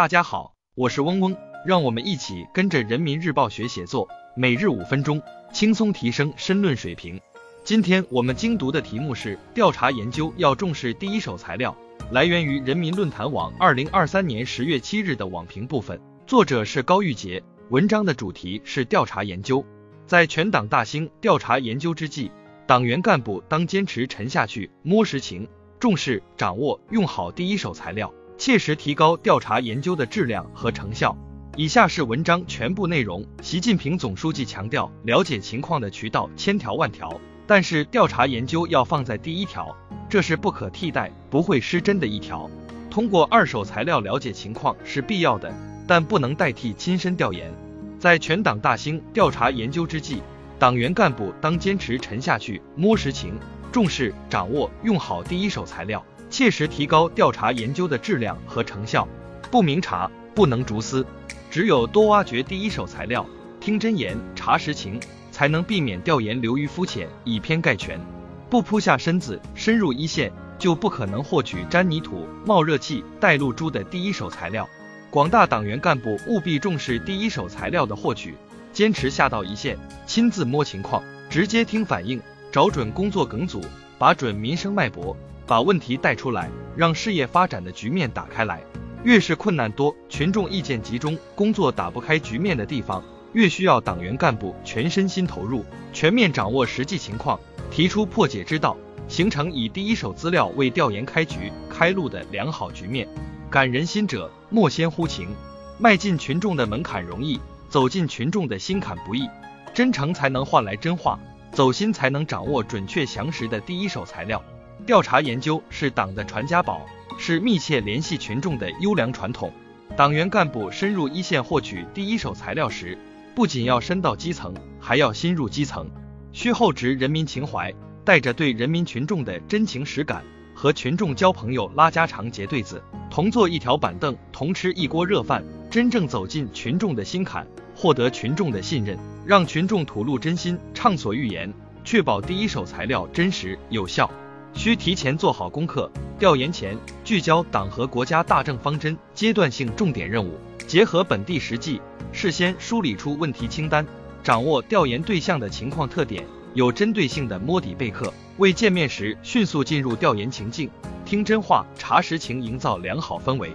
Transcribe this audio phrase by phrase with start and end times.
[0.00, 5.20] 大家好，我是嗡嗡，让我们一起跟着人民日报学写作，每日五分钟，
[5.52, 7.20] 轻松提升申论水平。
[7.64, 11.76] 今天我们精读的题目是调查研究要重视第一手材料，
[12.12, 19.62] 来源于人民论坛网二零二三年十月七日的网评部分，作者是高玉杰，文章的主题是调查研究。
[20.06, 22.30] 在全党大兴调查研究之际，
[22.66, 25.46] 党员干部当坚持沉下去摸实情，
[25.78, 28.10] 重视掌握用好第一手材料。
[28.40, 31.14] 切实提高调查研究的质量和成效。
[31.56, 33.22] 以下是文章全部内容。
[33.42, 39.76] 习近平总书记强调，了解情况的渠道千条万条，但是调查研究要放在第一条，
[40.08, 42.50] 这是不可替代、不会失真的一条。
[42.88, 45.52] 通过二手材料了解情况是必要的，
[45.86, 47.52] 但不能代替亲身调研。
[47.98, 50.22] 在全党大兴调查研究之际，
[50.58, 53.38] 党员干部当坚持沉下去摸实情，
[53.70, 56.02] 重视掌握用好第一手材料。
[56.30, 59.06] 切实提高调查研究的质量和成效，
[59.50, 61.04] 不明察不能逐丝，
[61.50, 63.26] 只有多挖掘第一手材料，
[63.58, 65.00] 听真言查实情，
[65.32, 68.00] 才能避免调研流于肤浅，以偏概全。
[68.48, 74.68] 不扑下身子深入一线，就不可能获取沾泥土冒热气带露珠的第一手材料。
[75.10, 78.36] 广大党员干部务必重视第一手材料的获取，
[78.72, 82.20] 坚持下到一线，亲自摸情况，直接听反应，
[82.52, 83.60] 找准工作梗阻，
[83.98, 85.16] 把准民生脉搏。
[85.50, 88.62] 把问题带出来，让事业发展的局面打开来。
[89.02, 97.36] 越是困难多、群众意见集中、工作打不开局面的地方，越需要党员干部全身心投入，全面掌握实际情况，
[97.68, 98.76] 提出破解之道，
[99.08, 103.08] 形成以第一手资料为调研开局、开路的良好局面。
[103.50, 105.30] 感人心者，莫先乎情。
[105.78, 109.28] 迈进群众的门槛容易，走进群众的心坎不易。
[109.74, 111.18] 真诚才能换来真话，
[111.50, 114.40] 走心才能掌握准确详实的第一手材料。
[114.86, 116.86] 调查研究是党的传家宝，
[117.18, 119.52] 是密切联系群众的优良传统。
[119.96, 122.96] 党员干部深入一线获取第一手材料时，
[123.34, 125.88] 不仅要深到基层，还要心入基层，
[126.32, 127.72] 需厚植人民情怀，
[128.04, 130.24] 带着对人民群众的真情实感，
[130.54, 141.52] 和群众交朋友、拉家常、结对子，同坐一条板凳，同吃一锅热饭，真正走进群众的心坎，获得群众的信任，让群众吐露真心，畅所欲言，
[141.84, 144.10] 确保第一手材料真实有效。
[144.54, 151.80] 需提前做好功课，调研前聚焦党和国家大政方针、阶段性重点任务，结合本地实际，
[152.12, 153.86] 事先梳理出问题清单，
[154.22, 156.24] 掌握调研对象的情况特点，
[156.54, 160.68] 有针对性的摸底备课，为见面时迅速进入调研情境，
[161.06, 163.50] 听真话、查实情，营造良好氛围。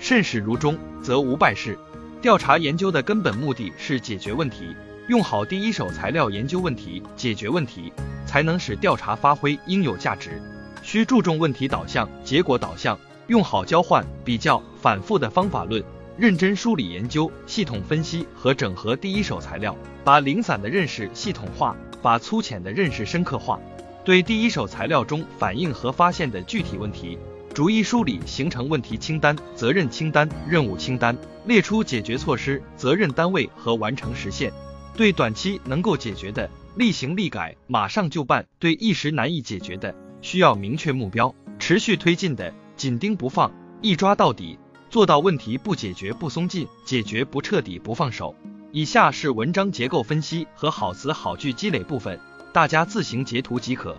[0.00, 1.78] 慎始如终，则无败事。
[2.20, 4.74] 调查研究的根本目的是解决问题，
[5.08, 7.92] 用好第一手材料研究问题、解决问题。
[8.28, 10.42] 才能使调查发挥应有价值。
[10.82, 15.82] 需注重问题导向、结果导向，用好交换、比较、反复的方法论，
[16.18, 19.74] 认真梳理研究、系统分析和整合第一手材料，
[20.04, 23.58] 把零散的认识系统化，把粗浅的认识深刻化。
[24.04, 27.18] 对第一手材料中反映和发现的具体问题，
[27.54, 31.16] 逐一梳理，形成问题清单、责任清单、任务清单，
[31.46, 34.52] 列出解决措施、责任单位和完成实现。
[34.98, 43.48] 对短期能够解决的，立行立改，马上就办；对一时难以解决的，需要明确目标，持续推进的，紧盯不放，
[43.80, 44.58] 一抓到底，
[44.90, 48.34] 做到问题不解决不松劲，解决不彻底不放手。
[48.72, 52.18] 以下是文章结构分析和好词好句积累部分，
[52.52, 53.96] 大家自行截图即可。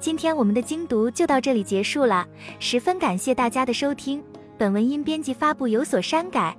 [0.00, 2.26] 今天我们的精读就到这里结束了，
[2.58, 4.20] 十分感谢大家的收听。
[4.58, 6.58] 本文因编辑发布有所删改，